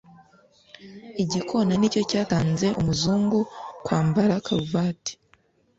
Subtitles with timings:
[1.23, 3.39] igikona ni cyo cyatanze umuzungu
[3.85, 5.11] kwambara kaluvate